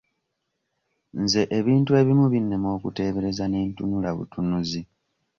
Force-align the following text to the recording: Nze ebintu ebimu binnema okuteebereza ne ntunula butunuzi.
Nze 1.21 1.41
ebintu 1.59 1.91
ebimu 2.01 2.25
binnema 2.33 2.67
okuteebereza 2.77 3.45
ne 3.47 3.59
ntunula 3.69 4.09
butunuzi. 4.17 4.81